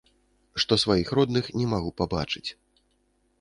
[0.63, 2.47] Што сваіх родных не магу пабачыць.